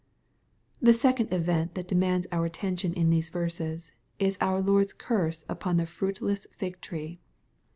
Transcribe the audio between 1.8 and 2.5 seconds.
demands our